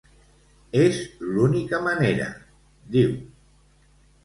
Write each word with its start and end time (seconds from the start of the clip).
És 0.83 1.01
l'única 1.35 1.81
manera, 1.89 2.27
diu. 2.99 3.15